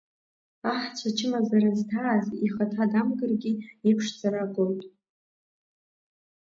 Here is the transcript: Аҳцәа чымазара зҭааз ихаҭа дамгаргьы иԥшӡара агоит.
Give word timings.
Аҳцәа 0.71 1.09
чымазара 1.17 1.69
зҭааз 1.79 2.27
ихаҭа 2.45 2.85
дамгаргьы 2.91 3.51
иԥшӡара 3.89 4.41
агоит. 4.45 4.81